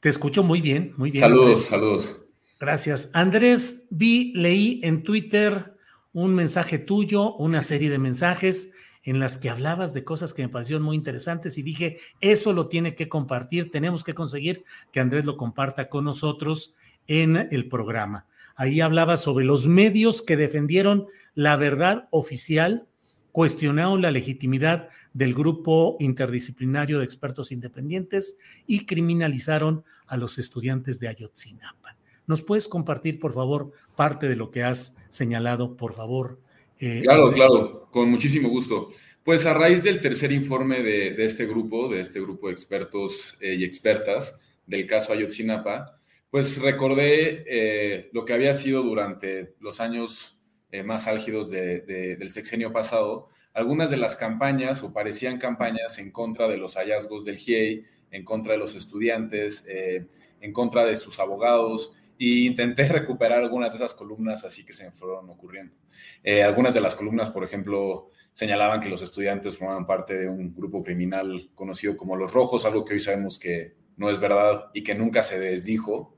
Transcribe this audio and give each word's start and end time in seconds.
Te 0.00 0.08
escucho 0.08 0.42
muy 0.42 0.60
bien, 0.60 0.94
muy 0.96 1.10
bien. 1.10 1.22
Saludos, 1.22 1.46
Andrés. 1.46 1.66
saludos. 1.66 2.24
Gracias. 2.58 3.10
Andrés, 3.14 3.86
vi, 3.90 4.32
leí 4.34 4.80
en 4.82 5.02
Twitter 5.02 5.76
un 6.12 6.34
mensaje 6.34 6.78
tuyo, 6.78 7.34
una 7.36 7.62
serie 7.62 7.90
de 7.90 7.98
mensajes 7.98 8.72
en 9.02 9.18
las 9.18 9.38
que 9.38 9.48
hablabas 9.48 9.94
de 9.94 10.04
cosas 10.04 10.34
que 10.34 10.42
me 10.42 10.48
parecieron 10.48 10.82
muy 10.82 10.96
interesantes 10.96 11.56
y 11.56 11.62
dije, 11.62 11.98
eso 12.20 12.52
lo 12.52 12.68
tiene 12.68 12.94
que 12.94 13.08
compartir, 13.08 13.70
tenemos 13.70 14.04
que 14.04 14.14
conseguir 14.14 14.64
que 14.92 15.00
Andrés 15.00 15.24
lo 15.24 15.36
comparta 15.36 15.88
con 15.88 16.04
nosotros 16.04 16.74
en 17.06 17.48
el 17.50 17.68
programa. 17.68 18.26
Ahí 18.56 18.80
hablaba 18.82 19.16
sobre 19.16 19.44
los 19.44 19.66
medios 19.66 20.20
que 20.20 20.36
defendieron 20.36 21.06
la 21.34 21.56
verdad 21.56 22.08
oficial, 22.10 22.86
cuestionaron 23.32 24.02
la 24.02 24.10
legitimidad 24.10 24.88
del 25.12 25.34
grupo 25.34 25.96
interdisciplinario 26.00 26.98
de 26.98 27.04
expertos 27.04 27.52
independientes 27.52 28.36
y 28.66 28.86
criminalizaron 28.86 29.84
a 30.06 30.16
los 30.16 30.38
estudiantes 30.38 31.00
de 31.00 31.08
Ayotzinapa. 31.08 31.96
¿Nos 32.26 32.42
puedes 32.42 32.68
compartir, 32.68 33.18
por 33.18 33.34
favor, 33.34 33.72
parte 33.96 34.28
de 34.28 34.36
lo 34.36 34.50
que 34.50 34.62
has 34.62 34.96
señalado, 35.08 35.76
por 35.76 35.94
favor? 35.94 36.40
Eh, 36.78 37.00
claro, 37.02 37.30
claro, 37.32 37.88
con 37.90 38.10
muchísimo 38.10 38.48
gusto. 38.48 38.88
Pues 39.22 39.44
a 39.46 39.52
raíz 39.52 39.82
del 39.82 40.00
tercer 40.00 40.32
informe 40.32 40.82
de, 40.82 41.12
de 41.12 41.24
este 41.24 41.46
grupo, 41.46 41.88
de 41.88 42.00
este 42.00 42.20
grupo 42.20 42.46
de 42.46 42.52
expertos 42.52 43.36
eh, 43.40 43.54
y 43.54 43.64
expertas 43.64 44.38
del 44.66 44.86
caso 44.86 45.12
Ayotzinapa, 45.12 45.96
pues 46.30 46.58
recordé 46.62 47.44
eh, 47.46 48.10
lo 48.12 48.24
que 48.24 48.32
había 48.32 48.54
sido 48.54 48.82
durante 48.82 49.56
los 49.60 49.80
años 49.80 50.39
eh, 50.72 50.82
más 50.82 51.06
álgidos 51.06 51.50
de, 51.50 51.80
de, 51.80 52.16
del 52.16 52.30
sexenio 52.30 52.72
pasado, 52.72 53.26
algunas 53.52 53.90
de 53.90 53.96
las 53.96 54.16
campañas 54.16 54.82
o 54.82 54.92
parecían 54.92 55.38
campañas 55.38 55.98
en 55.98 56.10
contra 56.10 56.48
de 56.48 56.56
los 56.56 56.76
hallazgos 56.76 57.24
del 57.24 57.36
GIEI, 57.36 57.84
en 58.10 58.24
contra 58.24 58.52
de 58.52 58.58
los 58.58 58.74
estudiantes, 58.74 59.64
eh, 59.68 60.06
en 60.40 60.52
contra 60.52 60.84
de 60.84 60.96
sus 60.96 61.18
abogados, 61.18 61.92
y 62.16 62.46
intenté 62.46 62.86
recuperar 62.88 63.42
algunas 63.42 63.72
de 63.72 63.76
esas 63.76 63.94
columnas 63.94 64.44
así 64.44 64.64
que 64.64 64.72
se 64.72 64.84
me 64.84 64.92
fueron 64.92 65.28
ocurriendo. 65.30 65.74
Eh, 66.22 66.42
algunas 66.42 66.74
de 66.74 66.80
las 66.80 66.94
columnas, 66.94 67.30
por 67.30 67.44
ejemplo, 67.44 68.10
señalaban 68.32 68.80
que 68.80 68.88
los 68.88 69.02
estudiantes 69.02 69.58
formaban 69.58 69.86
parte 69.86 70.16
de 70.16 70.28
un 70.28 70.54
grupo 70.54 70.82
criminal 70.82 71.50
conocido 71.54 71.96
como 71.96 72.16
los 72.16 72.32
Rojos, 72.32 72.64
algo 72.64 72.84
que 72.84 72.94
hoy 72.94 73.00
sabemos 73.00 73.38
que 73.38 73.74
no 73.96 74.10
es 74.10 74.20
verdad 74.20 74.70
y 74.72 74.82
que 74.82 74.94
nunca 74.94 75.22
se 75.22 75.38
desdijo. 75.38 76.16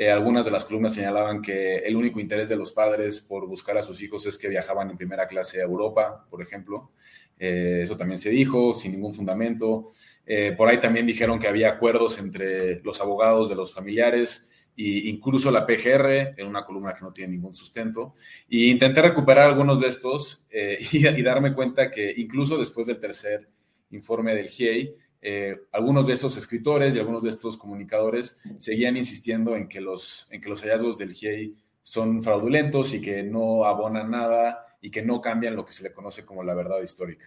Eh, 0.00 0.10
algunas 0.10 0.46
de 0.46 0.50
las 0.50 0.64
columnas 0.64 0.94
señalaban 0.94 1.42
que 1.42 1.76
el 1.76 1.94
único 1.94 2.20
interés 2.20 2.48
de 2.48 2.56
los 2.56 2.72
padres 2.72 3.20
por 3.20 3.46
buscar 3.46 3.76
a 3.76 3.82
sus 3.82 4.00
hijos 4.00 4.24
es 4.24 4.38
que 4.38 4.48
viajaban 4.48 4.88
en 4.88 4.96
primera 4.96 5.26
clase 5.26 5.60
a 5.60 5.64
Europa, 5.64 6.26
por 6.30 6.40
ejemplo. 6.40 6.92
Eh, 7.38 7.80
eso 7.82 7.98
también 7.98 8.16
se 8.16 8.30
dijo, 8.30 8.74
sin 8.74 8.92
ningún 8.92 9.12
fundamento. 9.12 9.88
Eh, 10.24 10.54
por 10.56 10.70
ahí 10.70 10.80
también 10.80 11.06
dijeron 11.06 11.38
que 11.38 11.48
había 11.48 11.68
acuerdos 11.68 12.18
entre 12.18 12.80
los 12.80 12.98
abogados 13.02 13.50
de 13.50 13.56
los 13.56 13.74
familiares 13.74 14.48
e 14.74 15.10
incluso 15.10 15.50
la 15.50 15.66
PGR, 15.66 16.32
en 16.40 16.46
una 16.46 16.64
columna 16.64 16.94
que 16.94 17.04
no 17.04 17.12
tiene 17.12 17.34
ningún 17.34 17.52
sustento. 17.52 18.14
Y 18.48 18.70
intenté 18.70 19.02
recuperar 19.02 19.50
algunos 19.50 19.82
de 19.82 19.88
estos 19.88 20.46
y, 20.50 21.06
y 21.06 21.22
darme 21.22 21.52
cuenta 21.52 21.90
que 21.90 22.10
incluso 22.16 22.56
después 22.56 22.86
del 22.86 23.00
tercer 23.00 23.50
informe 23.90 24.34
del 24.34 24.48
GIEI, 24.48 24.96
eh, 25.22 25.62
algunos 25.72 26.06
de 26.06 26.14
estos 26.14 26.36
escritores 26.36 26.96
y 26.96 26.98
algunos 26.98 27.22
de 27.22 27.28
estos 27.28 27.58
comunicadores 27.58 28.38
seguían 28.58 28.96
insistiendo 28.96 29.54
en 29.54 29.68
que, 29.68 29.80
los, 29.80 30.28
hallazgos 30.30 30.96
del 30.96 31.12
GIEI 31.12 31.56
son 31.82 32.22
fraudulentos 32.22 32.94
y 32.94 33.00
que 33.00 33.22
no 33.22 33.64
abonan 33.64 34.10
nada 34.10 34.64
y 34.80 34.90
que 34.90 35.02
no 35.02 35.20
cambian 35.20 35.56
lo 35.56 35.64
que 35.64 35.72
se 35.72 35.82
le 35.82 35.92
conoce 35.92 36.24
como 36.24 36.42
la 36.42 36.54
verdad 36.54 36.80
histórica. 36.82 37.26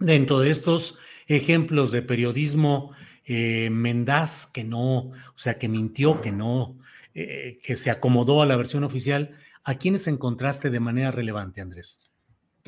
Dentro 0.00 0.40
de 0.40 0.50
estos 0.50 0.98
ejemplos 1.26 1.90
de 1.90 2.02
periodismo 2.02 2.92
eh, 3.26 3.68
mendaz, 3.70 4.46
que 4.46 4.64
no, 4.64 4.98
o 4.98 5.36
sea, 5.36 5.58
que 5.58 5.68
mintió, 5.68 6.22
que 6.22 6.32
no, 6.32 6.78
eh, 7.12 7.58
que 7.62 7.76
se 7.76 7.90
acomodó 7.90 8.40
a 8.40 8.46
la 8.46 8.56
versión 8.56 8.84
oficial, 8.84 9.36
¿a 9.62 9.74
quiénes 9.74 10.06
encontraste 10.06 10.70
de 10.70 10.80
manera 10.80 11.10
relevante, 11.10 11.60
Andrés? 11.60 12.07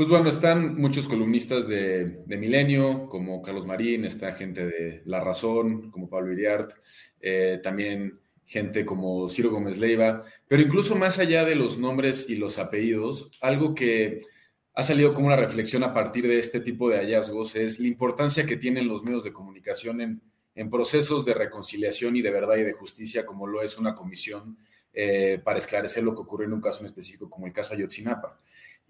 Pues 0.01 0.09
bueno, 0.09 0.31
están 0.31 0.77
muchos 0.77 1.07
columnistas 1.07 1.69
de, 1.69 2.25
Milenio, 2.27 3.07
como 3.11 3.43
Carlos 3.43 3.67
Marín, 3.67 4.07
está 4.07 4.33
gente 4.33 4.67
de 4.67 5.03
La 5.05 5.21
Razón, 5.21 5.91
como 5.91 6.09
Pablo 6.09 6.33
Iriart, 6.33 6.73
eh, 7.21 7.61
también 7.63 8.19
gente 8.47 8.87
como 8.87 9.29
Ciro 9.29 9.51
Gómez 9.51 9.77
Leiva, 9.77 10.25
pero 10.49 10.63
incluso 10.63 10.97
más 10.97 11.19
allá 11.19 11.45
de 11.45 11.55
los 11.55 11.77
nombres 11.77 12.31
y 12.31 12.37
los 12.37 12.59
apellidos, 12.59 13.31
algo 13.43 13.75
que 13.75 14.23
ha 14.73 14.83
salido 14.83 15.13
como 15.13 15.27
una 15.27 15.37
reflexión 15.37 15.83
a 15.83 15.93
partir 15.93 16.27
de 16.27 16.39
este 16.39 16.61
tipo 16.61 16.89
de 16.89 16.97
hallazgos 16.97 17.55
es 17.55 17.79
la 17.79 17.89
importancia 17.89 18.47
que 18.47 18.57
tienen 18.57 18.89
los 18.89 19.03
medios 19.03 19.23
de 19.23 19.35
comunicación 19.35 20.01
en, 20.01 20.23
en 20.55 20.71
procesos 20.71 21.27
de 21.27 21.35
reconciliación 21.35 22.17
y 22.17 22.23
de 22.23 22.31
verdad 22.31 22.57
y 22.57 22.63
de 22.63 22.73
justicia, 22.73 23.27
como 23.27 23.47
lo 23.47 23.61
es 23.61 23.77
una 23.77 23.95
comisión 23.95 24.57
eh, 24.93 25.41
para 25.45 25.59
esclarecer 25.59 26.03
lo 26.03 26.15
que 26.15 26.23
ocurrió 26.23 26.47
en 26.47 26.55
un 26.55 26.61
caso 26.61 26.81
en 26.81 26.87
específico, 26.87 27.31
como 27.31 27.47
el 27.47 27.53
caso 27.53 27.75
Ayotzinapa. 27.75 28.41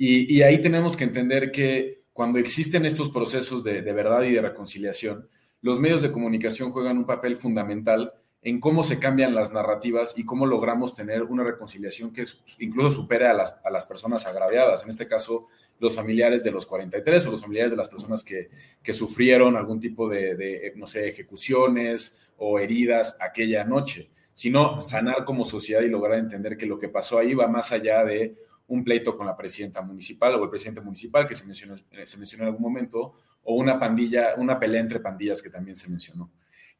Y, 0.02 0.40
ahí 0.40 0.62
tenemos 0.62 0.96
que 0.96 1.04
entender 1.04 1.52
que 1.52 2.04
cuando 2.14 2.38
existen 2.38 2.86
estos 2.86 3.10
procesos 3.10 3.62
de, 3.62 3.82
de, 3.82 3.92
verdad 3.92 4.22
y 4.22 4.32
de 4.32 4.40
reconciliación, 4.40 5.28
los 5.60 5.78
medios 5.78 6.00
de 6.00 6.10
comunicación 6.10 6.70
juegan 6.70 6.96
un 6.96 7.04
papel 7.04 7.36
fundamental 7.36 8.14
en 8.40 8.60
cómo 8.60 8.82
se 8.82 8.98
cambian 8.98 9.34
las 9.34 9.52
narrativas 9.52 10.14
y 10.16 10.24
cómo 10.24 10.46
logramos 10.46 10.94
tener 10.94 11.24
una 11.24 11.44
reconciliación 11.44 12.14
que 12.14 12.24
incluso 12.60 12.90
supere 12.90 13.26
a 13.26 13.34
las, 13.34 13.60
a 13.62 13.70
las 13.70 13.84
personas 13.84 14.24
agraviadas, 14.24 14.84
en 14.84 14.88
este 14.88 15.06
caso 15.06 15.48
los 15.78 15.94
familiares 15.94 16.44
de 16.44 16.50
los 16.50 16.64
43 16.64 17.26
o 17.26 17.30
los 17.32 17.42
familiares 17.42 17.72
de 17.72 17.76
las 17.76 17.90
personas 17.90 18.24
que, 18.24 18.48
que 18.82 18.94
sufrieron 18.94 19.54
algún 19.54 19.80
tipo 19.80 20.08
de, 20.08 20.34
de, 20.34 20.72
no 20.76 20.86
sé, 20.86 21.08
ejecuciones 21.08 22.32
o 22.38 22.58
heridas 22.58 23.18
aquella 23.20 23.64
noche, 23.64 24.08
sino 24.32 24.80
sanar 24.80 25.26
como 25.26 25.44
sociedad 25.44 25.82
y 25.82 25.90
lograr 25.90 26.18
entender 26.18 26.56
que 26.56 26.64
lo 26.64 26.78
que 26.78 26.88
pasó 26.88 27.18
ahí 27.18 27.34
va 27.34 27.48
más 27.48 27.70
allá 27.72 28.02
de 28.02 28.34
un 28.70 28.84
pleito 28.84 29.16
con 29.16 29.26
la 29.26 29.36
presidenta 29.36 29.82
municipal 29.82 30.34
o 30.34 30.44
el 30.44 30.50
presidente 30.50 30.80
municipal 30.80 31.26
que 31.26 31.34
se 31.34 31.44
mencionó, 31.44 31.76
se 31.76 32.16
mencionó 32.16 32.44
en 32.44 32.48
algún 32.48 32.62
momento, 32.62 33.14
o 33.42 33.54
una 33.54 33.78
pandilla, 33.78 34.34
una 34.36 34.58
pelea 34.58 34.80
entre 34.80 35.00
pandillas 35.00 35.42
que 35.42 35.50
también 35.50 35.76
se 35.76 35.88
mencionó. 35.88 36.30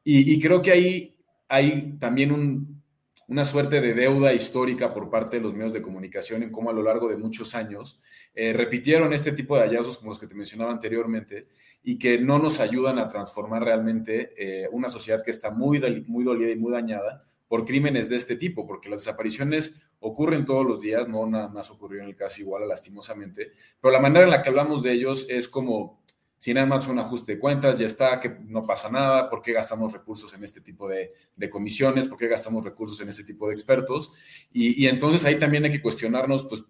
Y, 0.02 0.40
creo 0.40 0.62
que 0.62 0.70
ahí 0.70 1.16
hay 1.48 1.96
también 1.98 2.32
un, 2.32 2.82
una 3.28 3.44
suerte 3.44 3.80
de 3.80 3.92
deuda 3.92 4.32
histórica 4.32 4.94
por 4.94 5.10
parte 5.10 5.36
de 5.36 5.42
los 5.42 5.52
medios 5.52 5.72
de 5.72 5.82
comunicación 5.82 6.42
en 6.42 6.50
cómo 6.50 6.70
a 6.70 6.72
lo 6.72 6.82
largo 6.82 7.08
de 7.08 7.16
muchos 7.16 7.54
años 7.54 8.00
eh, 8.34 8.52
repitieron 8.54 9.12
este 9.12 9.32
tipo 9.32 9.56
de 9.56 9.62
hallazgos 9.62 9.98
como 9.98 10.10
los 10.10 10.18
que 10.18 10.26
te 10.26 10.34
mencionaba 10.34 10.70
anteriormente 10.70 11.48
y 11.82 11.98
que 11.98 12.18
no 12.18 12.38
nos 12.38 12.60
ayudan 12.60 12.98
a 12.98 13.08
transformar 13.08 13.62
realmente 13.62 14.32
eh, 14.38 14.68
una 14.72 14.88
sociedad 14.88 15.22
que 15.22 15.32
está 15.32 15.50
muy, 15.50 15.80
muy 16.06 16.24
dolida 16.24 16.50
y 16.50 16.56
muy 16.56 16.72
dañada 16.72 17.24
por 17.46 17.64
crímenes 17.64 18.08
de 18.08 18.16
este 18.16 18.36
tipo, 18.36 18.66
porque 18.66 18.88
las 18.88 19.00
desapariciones 19.00 19.74
ocurren 20.00 20.44
todos 20.44 20.66
los 20.66 20.80
días, 20.80 21.06
no 21.08 21.26
nada 21.26 21.48
más 21.48 21.70
ocurrió 21.70 22.02
en 22.02 22.08
el 22.08 22.16
caso 22.16 22.40
igual, 22.40 22.66
lastimosamente, 22.66 23.52
pero 23.80 23.92
la 23.92 24.00
manera 24.00 24.24
en 24.24 24.30
la 24.30 24.42
que 24.42 24.48
hablamos 24.48 24.82
de 24.82 24.92
ellos 24.92 25.26
es 25.28 25.48
como 25.48 26.00
Si 26.42 26.54
nada 26.54 26.66
más 26.66 26.86
fue 26.86 26.94
un 26.94 27.00
ajuste 27.00 27.34
de 27.34 27.38
cuentas, 27.38 27.78
ya 27.78 27.84
está, 27.84 28.18
que 28.18 28.30
no 28.30 28.62
pasa 28.62 28.88
nada, 28.90 29.28
¿por 29.28 29.42
qué 29.42 29.52
gastamos 29.52 29.92
recursos 29.92 30.32
en 30.32 30.42
este 30.42 30.62
tipo 30.62 30.88
de, 30.88 31.12
comisiones? 31.50 32.08
¿Por 32.08 32.16
qué 32.16 32.28
gastamos 32.28 32.64
recursos 32.64 32.98
en 33.02 33.10
este 33.10 33.24
tipo 33.24 33.46
de 33.46 33.52
expertos? 33.52 34.10
Y, 34.50 34.86
entonces 34.86 35.22
ahí 35.26 35.38
también 35.38 35.64
hay 35.66 35.70
que 35.70 35.82
cuestionarnos, 35.82 36.46
pues, 36.46 36.64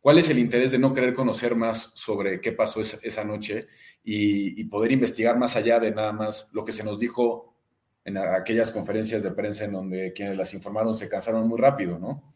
¿cuál 0.00 0.18
es 0.18 0.28
el 0.28 0.40
interés 0.40 0.72
de 0.72 0.80
no 0.80 0.92
querer 0.92 1.14
conocer 1.14 1.54
más 1.54 1.92
sobre 1.94 2.40
qué 2.40 2.50
pasó 2.50 2.80
esa, 2.80 3.24
noche 3.24 3.68
y, 4.02 4.64
poder 4.64 4.90
investigar 4.90 5.38
más 5.38 5.54
allá 5.54 5.78
de 5.78 5.92
nada 5.92 6.12
más 6.12 6.50
lo 6.52 6.64
que 6.64 6.72
se 6.72 6.82
nos 6.82 6.98
dijo 6.98 7.54
en 8.04 8.18
aquellas 8.18 8.72
conferencias 8.72 9.22
de 9.22 9.30
prensa 9.30 9.66
en 9.66 9.72
donde 9.72 10.12
quienes 10.12 10.36
las 10.36 10.52
informaron 10.52 10.94
se 10.96 11.08
cansaron 11.08 11.46
muy 11.46 11.60
rápido, 11.60 12.00
¿no? 12.00 12.35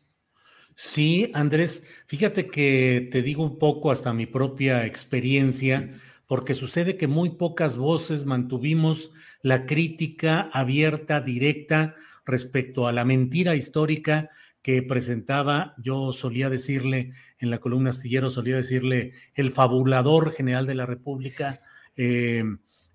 Sí, 0.82 1.30
Andrés, 1.34 1.86
fíjate 2.06 2.46
que 2.46 3.06
te 3.12 3.20
digo 3.20 3.44
un 3.44 3.58
poco 3.58 3.90
hasta 3.90 4.14
mi 4.14 4.24
propia 4.24 4.86
experiencia 4.86 5.90
porque 6.26 6.54
sucede 6.54 6.96
que 6.96 7.06
muy 7.06 7.36
pocas 7.36 7.76
voces 7.76 8.24
mantuvimos 8.24 9.10
la 9.42 9.66
crítica 9.66 10.48
abierta, 10.54 11.20
directa, 11.20 11.96
respecto 12.24 12.88
a 12.88 12.94
la 12.94 13.04
mentira 13.04 13.56
histórica 13.56 14.30
que 14.62 14.82
presentaba, 14.82 15.74
yo 15.76 16.14
solía 16.14 16.48
decirle 16.48 17.12
en 17.40 17.50
la 17.50 17.58
columna 17.58 17.90
astillero, 17.90 18.30
solía 18.30 18.56
decirle 18.56 19.12
el 19.34 19.52
fabulador 19.52 20.32
general 20.32 20.64
de 20.64 20.76
la 20.76 20.86
República, 20.86 21.60
eh, 21.94 22.42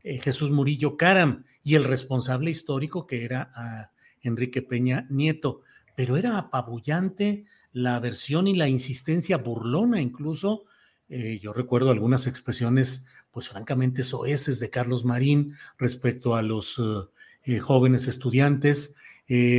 eh, 0.04 0.20
Jesús 0.24 0.50
Murillo 0.50 0.98
Caram, 0.98 1.46
y 1.64 1.76
el 1.76 1.84
responsable 1.84 2.50
histórico 2.50 3.06
que 3.06 3.26
era 3.26 3.92
Enrique 4.24 4.64
Peña 4.64 5.06
Nieto. 5.12 5.62
Pero 5.96 6.18
era 6.18 6.40
apabullante 6.40 7.46
la 7.76 8.00
versión 8.00 8.48
y 8.48 8.56
la 8.56 8.70
insistencia 8.70 9.38
burlona, 9.38 10.02
incluso. 10.02 10.64
Eh, 11.10 11.40
yo 11.44 11.52
recuerdo 11.52 11.92
algunas 11.92 12.26
expresiones 12.26 13.06
pues 13.32 13.50
francamente 13.50 14.06
soeces 14.06 14.62
de 14.62 14.70
Carlos 14.70 15.04
Marín 15.04 15.56
respecto 15.78 16.36
a 16.36 16.42
los 16.42 16.80
eh, 16.80 16.82
eh, 17.44 17.60
jóvenes 17.60 18.08
estudiantes, 18.08 18.96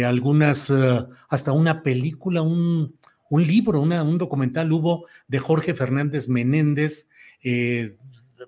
algunas, 0.06 0.72
hasta 1.28 1.52
una 1.52 1.82
película, 1.82 2.40
un, 2.40 2.96
libro, 3.30 3.80
un 3.80 4.16
documental 4.18 4.72
hubo 4.72 5.06
de 5.26 5.38
Jorge 5.40 5.74
Fernández 5.74 6.28
Menéndez 6.28 7.08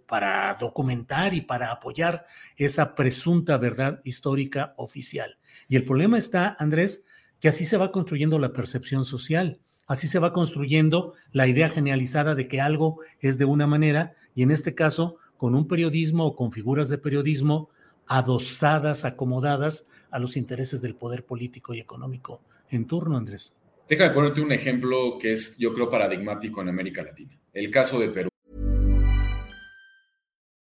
para 0.06 0.56
documentar 0.59 1.35
y 1.35 1.41
para 1.41 1.73
apoyar 1.73 2.25
esa 2.56 2.94
presunta 2.94 3.59
verdad 3.59 4.00
histórica 4.05 4.75
oficial. 4.76 5.38
Y 5.67 5.75
el 5.75 5.85
problema 5.85 6.19
está, 6.19 6.56
Andrés, 6.59 7.05
que 7.40 7.49
así 7.49 7.64
se 7.64 7.76
va 7.76 7.93
construyendo 7.93 8.38
la 8.38 8.52
percepción 8.52 9.05
social. 9.05 9.61
Así 9.87 10.06
se 10.06 10.19
va 10.19 10.32
construyendo 10.32 11.14
la 11.32 11.46
idea 11.46 11.70
generalizada 11.70 12.35
de 12.35 12.46
que 12.49 12.61
algo 12.61 13.00
es 13.20 13.38
de 13.38 13.46
una 13.46 13.67
manera 13.67 14.14
y 14.35 14.43
en 14.43 14.50
este 14.50 14.75
caso 14.75 15.17
con 15.37 15.55
un 15.55 15.67
periodismo 15.67 16.26
o 16.26 16.37
con 16.37 16.52
figuras 16.52 16.88
de 16.88 16.99
periodismo 16.99 17.70
adosadas, 18.06 19.05
acomodadas 19.05 19.87
a 20.11 20.19
los 20.19 20.37
intereses 20.37 20.82
del 20.82 20.94
poder 20.94 21.25
político 21.25 21.75
y 21.75 21.81
económico 21.81 22.43
en 22.70 22.87
turno, 22.87 23.17
Andrés. 23.17 23.52
Déjame 23.88 24.14
ponerte 24.14 24.41
un 24.43 24.52
ejemplo 24.52 25.17
que 25.19 25.32
es, 25.32 25.56
yo 25.56 25.73
creo, 25.73 25.88
paradigmático 25.88 26.61
en 26.61 26.69
América 26.69 27.02
Latina. 27.02 27.38
El 27.52 27.70
caso 27.70 27.99
de 27.99 28.08
Perú. 28.11 28.29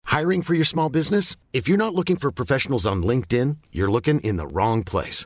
Hiring 0.05 0.43
for 0.43 0.55
your 0.55 0.65
small 0.65 0.89
business? 0.89 1.35
If 1.51 1.67
you're 1.67 1.77
not 1.77 1.95
looking 1.95 2.15
for 2.17 2.31
professionals 2.31 2.85
on 2.85 3.01
LinkedIn, 3.01 3.57
you're 3.71 3.91
looking 3.91 4.19
in 4.21 4.37
the 4.37 4.47
wrong 4.47 4.83
place. 4.83 5.25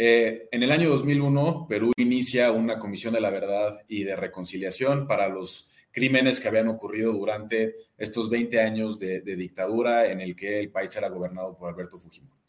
Eh, 0.00 0.48
en 0.52 0.62
el 0.62 0.70
año 0.70 0.90
2001, 0.90 1.66
Perú 1.68 1.90
inicia 1.96 2.52
una 2.52 2.78
comisión 2.78 3.14
de 3.14 3.20
la 3.20 3.30
verdad 3.30 3.80
y 3.88 4.04
de 4.04 4.14
reconciliación 4.14 5.08
para 5.08 5.28
los 5.28 5.72
crímenes 5.90 6.38
que 6.38 6.46
habían 6.46 6.68
ocurrido 6.68 7.12
durante 7.12 7.74
estos 7.96 8.30
20 8.30 8.60
años 8.60 9.00
de, 9.00 9.22
dictadura 9.22 10.08
en 10.08 10.20
el 10.20 10.36
que 10.36 10.60
el 10.60 10.70
país 10.70 10.94
era 10.94 11.08
gobernado 11.08 11.56
por 11.56 11.68
Alberto 11.68 11.98
Fujimori. 11.98 12.40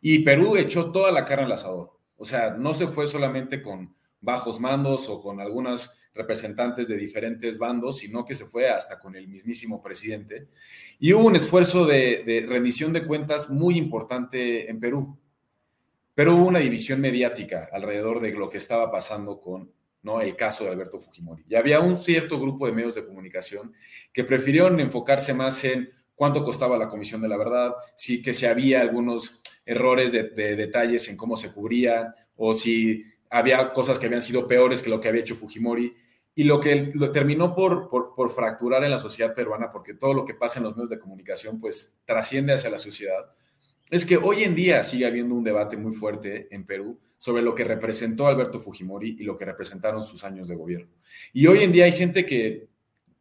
Y 0.00 0.18
Perú 0.24 0.56
echó 0.56 0.90
toda 0.90 1.12
la 1.12 1.24
carne 1.24 1.44
al 1.44 1.52
asador. 1.52 1.92
O 2.16 2.24
sea, 2.24 2.50
no 2.50 2.74
se 2.74 2.88
fue 2.88 3.06
solamente 3.06 3.62
con 3.62 3.94
bajos 4.20 4.58
mandos 4.58 5.08
o 5.08 5.20
con 5.20 5.40
algunas 5.40 5.96
representantes 6.14 6.88
de 6.88 6.96
diferentes 6.96 7.60
bandos, 7.60 7.98
sino 7.98 8.24
que 8.24 8.34
se 8.34 8.44
fue 8.44 8.70
hasta 8.70 8.98
con 8.98 9.14
el 9.14 9.28
mismísimo 9.28 9.80
presidente. 9.80 10.48
Y 10.98 11.12
hubo 11.12 11.28
un 11.28 11.36
esfuerzo 11.36 11.86
de 11.86 12.44
rendición 12.48 12.92
de 12.92 13.06
cuentas 13.06 13.50
muy 13.50 13.78
importante 13.78 14.68
en 14.68 14.80
Perú. 14.80 15.16
Pero 16.18 16.34
hubo 16.34 16.48
una 16.48 16.58
división 16.58 17.00
mediática 17.00 17.68
alrededor 17.70 18.20
de 18.20 18.32
lo 18.32 18.50
que 18.50 18.58
estaba 18.58 18.90
pasando 18.90 19.40
con 19.40 19.70
¿no? 20.02 20.20
el 20.20 20.34
caso 20.34 20.64
de 20.64 20.70
Alberto 20.70 20.98
Fujimori. 20.98 21.44
Y 21.48 21.54
había 21.54 21.78
un 21.78 21.96
cierto 21.96 22.40
grupo 22.40 22.66
de 22.66 22.72
medios 22.72 22.96
de 22.96 23.06
comunicación 23.06 23.72
que 24.12 24.24
prefirieron 24.24 24.80
enfocarse 24.80 25.32
más 25.32 25.62
en 25.62 25.88
cuánto 26.16 26.42
costaba 26.42 26.76
la 26.76 26.88
Comisión 26.88 27.20
de 27.22 27.28
la 27.28 27.36
Verdad, 27.36 27.70
si 27.94 28.20
que 28.20 28.34
si 28.34 28.46
había 28.46 28.80
algunos 28.80 29.40
errores 29.64 30.10
de, 30.10 30.24
detalles 30.56 31.08
en 31.08 31.16
cómo 31.16 31.36
se 31.36 31.52
cubría, 31.52 32.12
o 32.34 32.52
si 32.52 33.04
había 33.30 33.72
cosas 33.72 34.00
que 34.00 34.06
habían 34.06 34.20
sido 34.20 34.48
peores 34.48 34.82
que 34.82 34.90
lo 34.90 35.00
que 35.00 35.06
había 35.06 35.20
hecho 35.20 35.36
Fujimori. 35.36 35.94
Y 36.34 36.42
lo 36.42 36.58
que 36.58 36.90
lo 36.94 37.12
terminó 37.12 37.54
por, 37.54 37.86
por, 37.86 38.16
por, 38.16 38.30
fracturar 38.30 38.82
en 38.82 38.90
la 38.90 38.98
sociedad 38.98 39.32
peruana, 39.32 39.70
porque 39.70 39.94
todo 39.94 40.14
lo 40.14 40.24
que 40.24 40.34
pasa 40.34 40.58
en 40.58 40.64
los 40.64 40.74
medios 40.74 40.90
de 40.90 40.98
comunicación, 40.98 41.60
pues 41.60 41.94
trasciende 42.04 42.54
hacia 42.54 42.70
la 42.70 42.78
sociedad, 42.78 43.24
es 43.90 44.04
que 44.04 44.16
hoy 44.16 44.44
en 44.44 44.54
día 44.54 44.82
sigue 44.82 45.06
habiendo 45.06 45.34
un 45.34 45.44
debate 45.44 45.76
muy 45.76 45.92
fuerte 45.92 46.48
en 46.50 46.64
Perú 46.64 46.98
sobre 47.16 47.42
lo 47.42 47.54
que 47.54 47.64
representó 47.64 48.26
Alberto 48.26 48.58
Fujimori 48.58 49.16
y 49.18 49.24
lo 49.24 49.36
que 49.36 49.44
representaron 49.44 50.02
sus 50.02 50.24
años 50.24 50.48
de 50.48 50.56
gobierno. 50.56 50.92
Y 51.32 51.46
hoy 51.46 51.62
en 51.62 51.72
día 51.72 51.84
hay 51.84 51.92
gente 51.92 52.26
que 52.26 52.68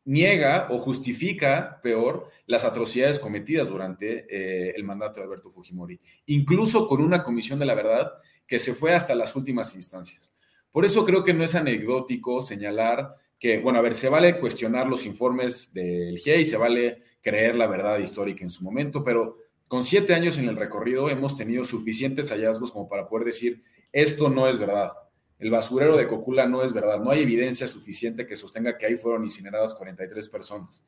niega 0.05 0.67
o 0.69 0.77
justifica, 0.77 1.79
peor, 1.81 2.29
las 2.45 2.63
atrocidades 2.63 3.19
cometidas 3.19 3.69
durante 3.69 4.25
eh, 4.29 4.73
el 4.75 4.83
mandato 4.83 5.19
de 5.19 5.25
Alberto 5.25 5.49
Fujimori, 5.49 5.99
incluso 6.27 6.87
con 6.87 7.01
una 7.01 7.23
comisión 7.23 7.59
de 7.59 7.65
la 7.65 7.75
verdad 7.75 8.11
que 8.45 8.59
se 8.59 8.73
fue 8.73 8.93
hasta 8.93 9.15
las 9.15 9.35
últimas 9.35 9.75
instancias. 9.75 10.31
Por 10.71 10.85
eso 10.85 11.05
creo 11.05 11.23
que 11.23 11.33
no 11.33 11.43
es 11.43 11.55
anecdótico 11.55 12.41
señalar 12.41 13.15
que, 13.39 13.59
bueno, 13.59 13.79
a 13.79 13.81
ver, 13.81 13.95
se 13.95 14.09
vale 14.09 14.39
cuestionar 14.39 14.87
los 14.87 15.05
informes 15.05 15.73
del 15.73 16.17
GIEI, 16.17 16.45
se 16.45 16.57
vale 16.57 16.99
creer 17.21 17.55
la 17.55 17.67
verdad 17.67 17.99
histórica 17.99 18.43
en 18.43 18.49
su 18.49 18.63
momento, 18.63 19.03
pero 19.03 19.37
con 19.67 19.83
siete 19.83 20.13
años 20.13 20.37
en 20.37 20.47
el 20.47 20.55
recorrido 20.55 21.09
hemos 21.09 21.37
tenido 21.37 21.65
suficientes 21.65 22.29
hallazgos 22.31 22.71
como 22.71 22.87
para 22.87 23.07
poder 23.07 23.25
decir, 23.25 23.63
esto 23.91 24.29
no 24.29 24.47
es 24.47 24.57
verdad. 24.57 24.93
El 25.39 25.51
basurero 25.51 25.97
de 25.97 26.07
Cocula 26.07 26.47
no 26.47 26.63
es 26.63 26.73
verdad. 26.73 26.99
No 26.99 27.11
hay 27.11 27.21
evidencia 27.21 27.67
suficiente 27.67 28.25
que 28.25 28.35
sostenga 28.35 28.77
que 28.77 28.85
ahí 28.85 28.95
fueron 28.95 29.23
incineradas 29.23 29.73
43 29.75 30.29
personas. 30.29 30.83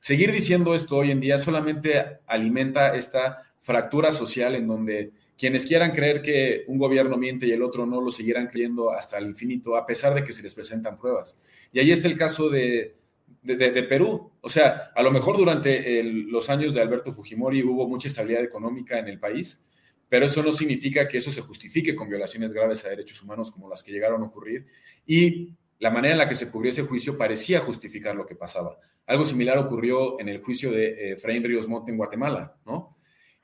Seguir 0.00 0.32
diciendo 0.32 0.74
esto 0.74 0.96
hoy 0.96 1.10
en 1.10 1.20
día 1.20 1.38
solamente 1.38 2.18
alimenta 2.26 2.94
esta 2.94 3.42
fractura 3.58 4.12
social 4.12 4.54
en 4.54 4.66
donde 4.66 5.12
quienes 5.38 5.66
quieran 5.66 5.92
creer 5.92 6.22
que 6.22 6.64
un 6.66 6.78
gobierno 6.78 7.16
miente 7.16 7.46
y 7.46 7.52
el 7.52 7.62
otro 7.62 7.86
no 7.86 8.00
lo 8.00 8.10
seguirán 8.10 8.46
creyendo 8.46 8.90
hasta 8.90 9.18
el 9.18 9.26
infinito, 9.26 9.76
a 9.76 9.86
pesar 9.86 10.14
de 10.14 10.22
que 10.22 10.32
se 10.32 10.42
les 10.42 10.54
presentan 10.54 10.98
pruebas. 10.98 11.38
Y 11.72 11.78
ahí 11.78 11.90
está 11.90 12.08
el 12.08 12.18
caso 12.18 12.50
de, 12.50 12.94
de, 13.44 13.82
Perú. 13.82 14.32
O 14.40 14.48
sea, 14.48 14.90
a 14.94 15.02
lo 15.02 15.12
mejor 15.12 15.36
durante 15.36 16.02
los 16.02 16.48
años 16.48 16.74
de 16.74 16.80
Alberto 16.80 17.12
Fujimori 17.12 17.62
hubo 17.62 17.86
mucha 17.86 18.08
estabilidad 18.08 18.42
económica 18.42 18.98
en 18.98 19.08
el 19.08 19.20
país, 19.20 19.62
pero 20.08 20.26
eso 20.26 20.42
no 20.42 20.52
significa 20.52 21.06
que 21.06 21.18
eso 21.18 21.30
se 21.30 21.42
justifique 21.42 21.94
con 21.94 22.08
violaciones 22.08 22.52
graves 22.52 22.84
a 22.84 22.88
derechos 22.88 23.22
humanos 23.22 23.50
como 23.50 23.68
las 23.68 23.82
que 23.82 23.92
llegaron 23.92 24.22
a 24.22 24.26
ocurrir. 24.26 24.66
Y 25.06 25.54
la 25.78 25.90
manera 25.90 26.12
en 26.12 26.18
la 26.18 26.28
que 26.28 26.36
se 26.36 26.50
cubrió 26.50 26.70
ese 26.70 26.82
juicio 26.82 27.18
parecía 27.18 27.60
justificar 27.60 28.16
lo 28.16 28.24
que 28.24 28.34
pasaba. 28.34 28.78
Algo 29.06 29.24
similar 29.24 29.58
ocurrió 29.58 30.18
en 30.18 30.28
el 30.28 30.42
juicio 30.42 30.70
de 30.70 30.86
eh, 30.86 31.12
Efraín 31.12 31.44
Ríos 31.44 31.68
Monte 31.68 31.90
en 31.90 31.98
Guatemala, 31.98 32.56
¿no? 32.64 32.96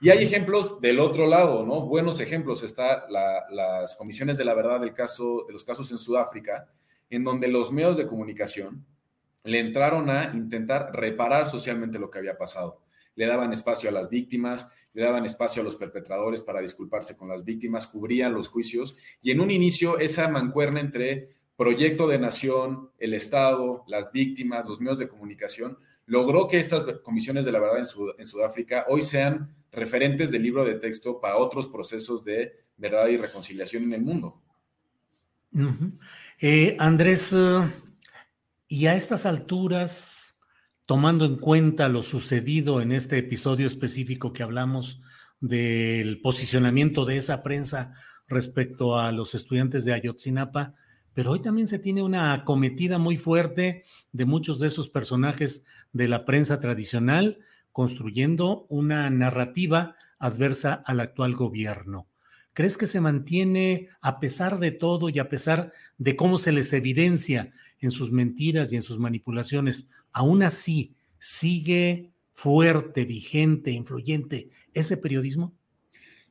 Y 0.02 0.08
hay 0.08 0.24
ejemplos 0.24 0.80
del 0.80 0.98
otro 0.98 1.26
lado, 1.26 1.66
¿no? 1.66 1.82
Buenos 1.82 2.20
ejemplos. 2.20 2.62
Está 2.62 3.06
las 3.10 3.96
comisiones 3.96 4.38
de 4.38 4.46
la 4.46 4.54
verdad 4.54 4.80
del 4.80 4.94
caso, 4.94 5.44
de 5.46 5.52
los 5.52 5.62
casos 5.62 5.90
en 5.90 5.98
Sudáfrica, 5.98 6.72
en 7.10 7.22
donde 7.22 7.48
los 7.48 7.70
medios 7.70 7.98
de 7.98 8.06
comunicación 8.06 8.86
le 9.44 9.58
entraron 9.58 10.10
a 10.10 10.32
intentar 10.34 10.90
reparar 10.92 11.46
socialmente 11.46 11.98
lo 11.98 12.10
que 12.10 12.18
había 12.18 12.38
pasado. 12.38 12.80
Le 13.14 13.26
daban 13.26 13.52
espacio 13.52 13.88
a 13.88 13.92
las 13.92 14.08
víctimas, 14.08 14.68
le 14.92 15.02
daban 15.02 15.24
espacio 15.24 15.62
a 15.62 15.64
los 15.64 15.76
perpetradores 15.76 16.42
para 16.42 16.60
disculparse 16.60 17.16
con 17.16 17.28
las 17.28 17.44
víctimas, 17.44 17.86
cubrían 17.86 18.34
los 18.34 18.48
juicios 18.48 18.96
y 19.22 19.30
en 19.30 19.40
un 19.40 19.50
inicio 19.50 19.98
esa 19.98 20.28
mancuerna 20.28 20.80
entre 20.80 21.28
proyecto 21.60 22.08
de 22.08 22.18
nación, 22.18 22.90
el 22.98 23.12
Estado, 23.12 23.84
las 23.86 24.12
víctimas, 24.12 24.66
los 24.66 24.80
medios 24.80 24.98
de 24.98 25.08
comunicación, 25.08 25.76
logró 26.06 26.48
que 26.48 26.58
estas 26.58 26.84
comisiones 27.02 27.44
de 27.44 27.52
la 27.52 27.60
verdad 27.60 27.84
en, 28.16 28.26
Sudáfrica 28.26 28.86
hoy 28.88 29.02
sean 29.02 29.54
referentes 29.70 30.30
del 30.30 30.42
libro 30.42 30.64
de 30.64 30.76
texto 30.76 31.20
para 31.20 31.36
otros 31.36 31.68
procesos 31.68 32.24
de 32.24 32.54
verdad 32.78 33.08
y 33.08 33.18
reconciliación 33.18 33.84
en 33.84 33.92
el 33.92 34.00
mundo. 34.00 34.40
Eh, 36.40 36.76
Andrés, 36.78 37.34
eh, 37.34 37.70
y 38.72 38.86
a 38.86 38.94
estas 38.94 39.26
alturas, 39.26 40.38
tomando 40.86 41.24
en 41.24 41.38
cuenta 41.38 41.88
lo 41.88 42.04
sucedido 42.04 42.80
en 42.80 42.92
este 42.92 43.18
episodio 43.18 43.66
específico 43.66 44.32
que 44.32 44.44
hablamos 44.44 45.02
del 45.40 46.20
posicionamiento 46.20 47.04
de 47.04 47.16
esa 47.16 47.42
prensa 47.42 47.94
respecto 48.28 48.96
a 48.96 49.10
los 49.10 49.34
estudiantes 49.34 49.84
de 49.84 49.92
Ayotzinapa, 49.92 50.74
pero 51.14 51.32
hoy 51.32 51.42
también 51.42 51.66
se 51.66 51.80
tiene 51.80 52.04
una 52.04 52.32
acometida 52.32 52.98
muy 52.98 53.16
fuerte 53.16 53.82
de 54.12 54.24
muchos 54.24 54.60
de 54.60 54.68
esos 54.68 54.88
personajes 54.88 55.66
de 55.92 56.06
la 56.06 56.24
prensa 56.24 56.60
tradicional, 56.60 57.40
construyendo 57.72 58.66
una 58.68 59.10
narrativa 59.10 59.96
adversa 60.20 60.74
al 60.86 61.00
actual 61.00 61.34
gobierno. 61.34 62.06
¿Crees 62.52 62.76
que 62.76 62.86
se 62.86 63.00
mantiene, 63.00 63.88
a 64.00 64.20
pesar 64.20 64.60
de 64.60 64.70
todo 64.70 65.08
y 65.08 65.18
a 65.18 65.28
pesar 65.28 65.72
de 65.98 66.14
cómo 66.14 66.38
se 66.38 66.52
les 66.52 66.72
evidencia 66.72 67.52
en 67.80 67.90
sus 67.90 68.12
mentiras 68.12 68.72
y 68.72 68.76
en 68.76 68.82
sus 68.82 68.98
manipulaciones, 68.98 69.90
aún 70.12 70.42
así 70.42 70.94
sigue 71.18 72.10
fuerte, 72.32 73.04
vigente, 73.04 73.70
influyente 73.70 74.48
ese 74.72 74.96
periodismo? 74.96 75.54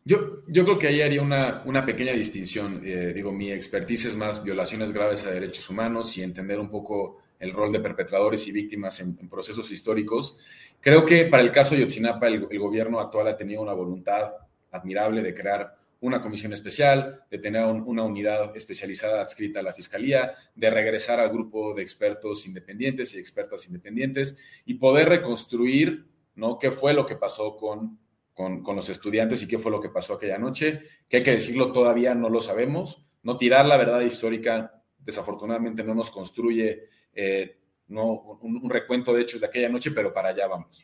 Yo, 0.06 0.44
yo 0.48 0.64
creo 0.64 0.80
que 0.80 0.88
ahí 0.88 1.02
haría 1.02 1.22
una, 1.22 1.62
una 1.66 1.86
pequeña 1.86 2.14
distinción. 2.14 2.82
Eh, 2.84 3.14
digo, 3.14 3.32
mi 3.32 3.52
expertise 3.52 4.06
es 4.06 4.16
más 4.16 4.44
violaciones 4.44 4.92
graves 4.92 5.26
a 5.26 5.32
derechos 5.32 5.70
humanos 5.70 6.18
y 6.18 6.24
entender 6.24 6.60
un 6.60 6.70
poco 6.70 7.22
el 7.40 7.52
rol 7.52 7.72
de 7.72 7.80
perpetradores 7.80 8.48
y 8.48 8.52
víctimas 8.52 9.00
en, 9.00 9.16
procesos 9.30 9.72
históricos. 9.72 10.38
Creo 10.82 11.06
que 11.06 11.26
para 11.26 11.44
el 11.44 11.52
caso 11.52 11.76
de 11.76 11.82
Yotzinapa, 11.82 12.28
el, 12.28 12.48
gobierno 12.60 13.00
actual 13.00 13.28
ha 13.28 13.38
tenido 13.38 13.62
una 13.62 13.74
voluntad 13.74 14.32
admirable 14.72 15.22
de 15.22 15.34
crear 15.34 15.76
una 16.02 16.22
comisión 16.22 16.54
especial, 16.54 17.24
de 17.30 17.40
tener 17.40 17.66
una 17.66 18.04
unidad 18.04 18.56
especializada 18.56 19.22
adscrita 19.22 19.60
a 19.60 19.64
la 19.64 19.74
Fiscalía, 19.74 20.34
de 20.56 20.70
regresar 20.70 21.20
al 21.20 21.30
grupo 21.30 21.74
de 21.74 21.82
expertos 21.82 22.46
independientes 22.46 23.14
y 23.14 23.20
expertas 23.20 23.68
independientes 23.68 24.40
y 24.66 24.76
poder 24.76 25.10
reconstruir 25.10 26.08
¿no? 26.36 26.58
qué 26.58 26.72
fue 26.72 26.94
lo 26.94 27.06
que 27.06 27.18
pasó 27.18 27.58
con, 27.58 28.00
con, 28.34 28.76
los 28.76 28.88
estudiantes 28.88 29.44
y 29.44 29.48
qué 29.48 29.60
fue 29.60 29.72
lo 29.72 29.82
que 29.82 29.90
pasó 29.90 30.14
aquella 30.14 30.38
noche, 30.38 30.82
que 31.10 31.18
hay 31.18 31.24
que 31.24 31.32
decirlo, 31.32 31.74
todavía 31.74 32.16
no 32.16 32.30
lo 32.30 32.40
sabemos. 32.40 33.06
No 33.22 33.36
tirar 33.36 33.66
la 33.66 33.76
verdad 33.76 34.00
histórica, 34.00 34.82
desafortunadamente, 34.98 35.84
no 35.84 35.94
nos 35.94 36.10
construye 36.10 36.84
eh, 37.14 37.60
no, 37.90 38.40
un, 38.42 38.70
recuento 38.70 39.14
de 39.14 39.24
hechos 39.24 39.42
de 39.42 39.48
aquella 39.48 39.68
noche, 39.68 39.92
pero 39.92 40.14
para 40.14 40.30
allá 40.30 40.48
vamos. 40.48 40.82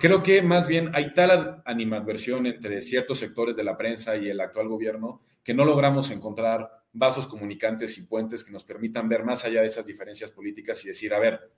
Creo 0.00 0.22
que 0.22 0.42
más 0.42 0.68
bien 0.68 0.90
hay 0.94 1.12
tal 1.12 1.60
animadversión 1.64 2.46
entre 2.46 2.80
ciertos 2.82 3.18
sectores 3.18 3.56
de 3.56 3.64
la 3.64 3.76
prensa 3.76 4.16
y 4.16 4.28
el 4.28 4.40
actual 4.40 4.68
gobierno 4.68 5.20
que 5.42 5.54
no 5.54 5.64
logramos 5.64 6.12
encontrar 6.12 6.70
vasos 6.92 7.26
comunicantes 7.26 7.98
y 7.98 8.02
puentes 8.02 8.44
que 8.44 8.52
nos 8.52 8.62
permitan 8.62 9.08
ver 9.08 9.24
más 9.24 9.44
allá 9.44 9.60
de 9.60 9.66
esas 9.66 9.86
diferencias 9.86 10.30
políticas 10.30 10.84
y 10.84 10.88
decir, 10.88 11.12
a 11.12 11.18
ver, 11.18 11.50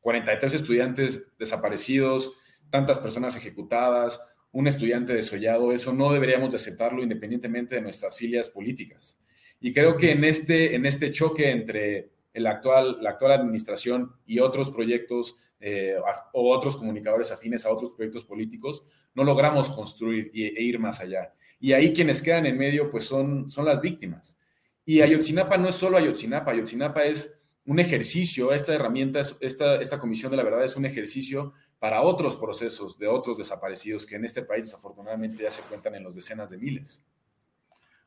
43 0.00 0.54
estudiantes 0.54 1.28
desaparecidos, 1.38 2.32
tantas 2.68 2.98
personas 2.98 3.36
ejecutadas, 3.36 4.20
un 4.50 4.66
estudiante 4.66 5.12
desollado, 5.14 5.72
eso 5.72 5.92
no 5.92 6.12
deberíamos 6.12 6.50
de 6.50 6.56
aceptarlo 6.56 7.02
independientemente 7.02 7.76
de 7.76 7.82
nuestras 7.82 8.16
filias 8.16 8.48
políticas. 8.48 9.20
Y 9.60 9.72
creo 9.72 9.96
que 9.96 10.10
en 10.10 10.24
este, 10.24 10.74
en 10.74 10.84
este 10.84 11.12
choque 11.12 11.50
entre 11.50 12.10
actual, 12.46 12.98
la 13.00 13.10
actual 13.10 13.32
administración 13.32 14.12
y 14.26 14.38
otros 14.40 14.70
proyectos 14.70 15.36
eh, 15.60 15.96
o 16.32 16.54
otros 16.54 16.76
comunicadores 16.76 17.30
afines 17.30 17.66
a 17.66 17.72
otros 17.72 17.92
proyectos 17.92 18.24
políticos, 18.24 18.84
no 19.14 19.24
logramos 19.24 19.70
construir 19.70 20.30
e, 20.32 20.62
ir 20.62 20.78
más 20.78 21.00
allá. 21.00 21.32
Y 21.58 21.72
ahí 21.72 21.92
quienes 21.92 22.22
quedan 22.22 22.46
en 22.46 22.56
medio, 22.56 22.90
pues 22.90 23.04
son, 23.04 23.50
son 23.50 23.64
las 23.64 23.80
víctimas. 23.80 24.38
Y 24.84 25.00
Ayotzinapa 25.00 25.58
no 25.58 25.68
es 25.68 25.74
solo 25.74 25.96
Ayotzinapa, 25.96 26.52
Ayotzinapa 26.52 27.02
es 27.02 27.40
un 27.64 27.78
ejercicio, 27.78 28.52
esta 28.52 28.72
herramienta, 28.72 29.20
esta, 29.40 29.76
esta 29.76 29.98
comisión 29.98 30.30
de 30.30 30.38
la 30.38 30.42
verdad 30.42 30.64
es 30.64 30.76
un 30.76 30.86
ejercicio 30.86 31.52
para 31.78 32.00
otros 32.00 32.36
procesos 32.36 32.98
de 32.98 33.06
otros 33.08 33.36
desaparecidos 33.36 34.06
que 34.06 34.16
en 34.16 34.24
este 34.24 34.42
país 34.42 34.64
desafortunadamente 34.64 35.42
ya 35.42 35.50
se 35.50 35.62
cuentan 35.62 35.94
en 35.94 36.04
los 36.04 36.14
decenas 36.14 36.50
de 36.50 36.56
miles. 36.56 37.02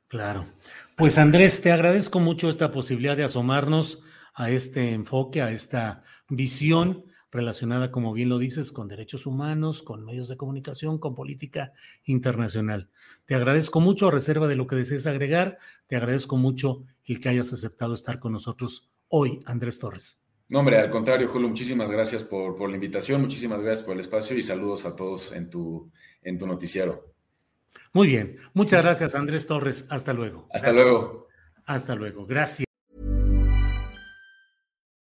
Claro. 0.07 0.47
Pues 0.95 1.17
Andrés, 1.17 1.61
te 1.61 1.71
agradezco 1.71 2.19
mucho 2.19 2.49
esta 2.49 2.71
posibilidad 2.71 3.15
de 3.15 3.23
asomarnos 3.23 4.01
a 4.33 4.49
este 4.49 4.93
enfoque, 4.93 5.41
a 5.41 5.51
esta 5.51 6.03
visión 6.27 7.05
relacionada, 7.31 7.91
como 7.91 8.13
bien 8.13 8.29
lo 8.29 8.37
dices, 8.37 8.71
con 8.71 8.87
derechos 8.87 9.25
humanos, 9.25 9.83
con 9.83 10.05
medios 10.05 10.27
de 10.27 10.37
comunicación, 10.37 10.99
con 10.99 11.15
política 11.15 11.73
internacional. 12.03 12.89
Te 13.25 13.35
agradezco 13.35 13.79
mucho, 13.79 14.07
a 14.07 14.11
reserva 14.11 14.47
de 14.47 14.55
lo 14.55 14.67
que 14.67 14.75
desees 14.75 15.07
agregar, 15.07 15.57
te 15.87 15.95
agradezco 15.95 16.37
mucho 16.37 16.83
el 17.05 17.19
que 17.19 17.29
hayas 17.29 17.53
aceptado 17.53 17.93
estar 17.93 18.19
con 18.19 18.33
nosotros 18.33 18.89
hoy, 19.07 19.39
Andrés 19.45 19.79
Torres. 19.79 20.21
No, 20.49 20.59
hombre, 20.59 20.77
al 20.77 20.89
contrario, 20.89 21.29
Julio, 21.29 21.47
muchísimas 21.47 21.89
gracias 21.89 22.23
por, 22.23 22.57
por 22.57 22.69
la 22.69 22.75
invitación, 22.75 23.21
muchísimas 23.21 23.61
gracias 23.61 23.85
por 23.85 23.93
el 23.93 24.01
espacio 24.01 24.37
y 24.37 24.43
saludos 24.43 24.85
a 24.85 24.95
todos 24.95 25.31
en 25.31 25.49
tu, 25.49 25.89
en 26.21 26.37
tu 26.37 26.45
noticiero. 26.45 27.13
Muy 27.93 28.07
bien, 28.07 28.37
muchas 28.53 28.83
gracias, 28.83 29.15
Andrés 29.15 29.47
Torres. 29.47 29.87
Hasta 29.89 30.13
luego. 30.13 30.47
Hasta 30.51 30.73
luego. 30.73 31.27
Hasta 31.65 31.95
luego. 31.95 32.25
Gracias. 32.25 32.70